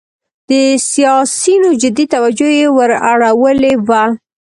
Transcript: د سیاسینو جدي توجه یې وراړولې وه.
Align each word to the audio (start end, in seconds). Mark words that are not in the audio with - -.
د 0.49 0.51
سیاسینو 0.91 1.69
جدي 1.81 2.05
توجه 2.13 2.49
یې 2.59 2.67
وراړولې 2.77 3.73
وه. 3.87 4.03